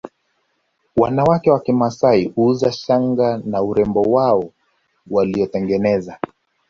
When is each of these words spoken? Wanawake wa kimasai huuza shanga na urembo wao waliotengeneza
Wanawake 0.95 1.51
wa 1.51 1.59
kimasai 1.59 2.25
huuza 2.25 2.71
shanga 2.71 3.37
na 3.45 3.61
urembo 3.61 4.01
wao 4.01 4.51
waliotengeneza 5.09 6.19